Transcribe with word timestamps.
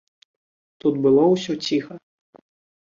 Тут 0.85 0.93
было 1.05 1.23
ўсё 1.35 1.53
ціха. 1.69 1.93